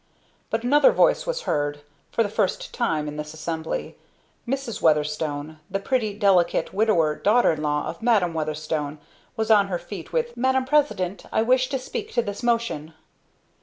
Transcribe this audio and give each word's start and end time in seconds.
But 0.49 0.63
another 0.63 0.91
voice 0.91 1.27
was 1.27 1.41
heard 1.43 1.81
for 2.09 2.23
the 2.23 2.27
first 2.27 2.73
time 2.73 3.07
in 3.07 3.17
that 3.17 3.35
assembly 3.35 3.97
Mrs. 4.47 4.81
Weatherstone, 4.81 5.59
the 5.69 5.79
pretty, 5.79 6.15
delicate 6.15 6.73
widower 6.73 7.13
daughter 7.15 7.51
in 7.51 7.61
law 7.61 7.85
of 7.87 8.01
Madam 8.01 8.33
Weatherstone, 8.33 8.97
was 9.35 9.51
on 9.51 9.67
her 9.67 9.77
feet 9.77 10.11
with 10.11 10.35
"Madam 10.35 10.65
President! 10.65 11.25
I 11.31 11.43
wish 11.43 11.69
to 11.69 11.77
speak 11.77 12.13
to 12.13 12.23
this 12.23 12.41
motion." 12.41 12.95